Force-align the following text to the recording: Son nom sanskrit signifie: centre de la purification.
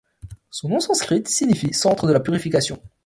Son 0.49 0.69
nom 0.69 0.79
sanskrit 0.79 1.27
signifie: 1.27 1.73
centre 1.75 2.07
de 2.07 2.13
la 2.13 2.19
purification. 2.21 2.81